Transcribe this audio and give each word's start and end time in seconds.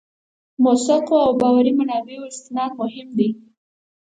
موثقو 0.63 1.15
او 1.25 1.31
باوري 1.39 1.71
منابعو 1.79 2.29
استناد 2.31 2.71
مهم 2.81 3.07
دی. 3.17 3.29